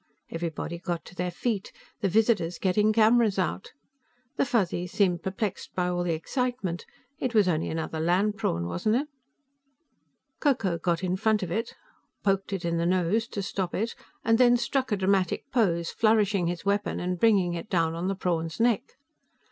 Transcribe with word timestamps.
Everybody 0.31 0.79
got 0.79 1.05
to 1.05 1.13
their 1.15 1.29
feet, 1.29 1.71
the 1.99 2.09
visitors 2.09 2.57
getting 2.57 2.91
cameras 2.91 3.37
out. 3.37 3.71
The 4.35 4.45
Fuzzies 4.47 4.91
seemed 4.91 5.21
perplexed 5.21 5.75
by 5.75 5.89
all 5.89 6.01
the 6.01 6.15
excitement. 6.15 6.87
It 7.19 7.35
was 7.35 7.47
only 7.47 7.69
another 7.69 7.99
land 7.99 8.35
prawn, 8.35 8.65
wasn't 8.65 8.95
it? 8.95 9.07
Ko 10.39 10.55
Ko 10.55 10.79
got 10.79 11.03
in 11.03 11.17
front 11.17 11.43
of 11.43 11.51
it, 11.51 11.75
poked 12.23 12.51
it 12.51 12.65
on 12.65 12.77
the 12.77 12.87
nose 12.87 13.27
to 13.27 13.43
stop 13.43 13.75
it 13.75 13.93
and 14.25 14.39
then 14.39 14.57
struck 14.57 14.91
a 14.91 14.97
dramatic 14.97 15.43
pose, 15.51 15.91
flourishing 15.91 16.47
his 16.47 16.65
weapon 16.65 16.99
and 16.99 17.19
bringing 17.19 17.53
it 17.53 17.69
down 17.69 17.93
on 17.93 18.07
the 18.07 18.15
prawn's 18.15 18.59
neck. 18.59 18.93